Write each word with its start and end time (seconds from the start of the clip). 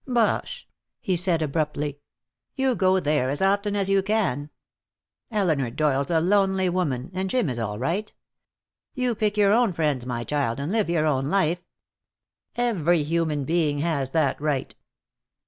"Bosh," 0.07 0.67
he 0.99 1.15
said, 1.15 1.43
abruptly. 1.43 1.99
"You 2.55 2.73
go 2.73 2.99
there 2.99 3.29
as 3.29 3.39
often 3.39 3.75
as 3.75 3.87
you 3.87 4.01
can. 4.01 4.49
Elinor 5.29 5.69
Doyle's 5.69 6.09
a 6.09 6.19
lonely 6.19 6.69
woman, 6.69 7.11
and 7.13 7.29
Jim 7.29 7.47
is 7.49 7.59
all 7.59 7.77
right. 7.77 8.11
You 8.95 9.13
pick 9.13 9.37
your 9.37 9.53
own 9.53 9.73
friends, 9.73 10.07
my 10.07 10.23
child, 10.23 10.59
and 10.59 10.71
live 10.71 10.89
your 10.89 11.05
own 11.05 11.25
life. 11.25 11.61
Every 12.55 13.03
human 13.03 13.45
being 13.45 13.77
has 13.81 14.09
that 14.09 14.41
right." 14.41 14.73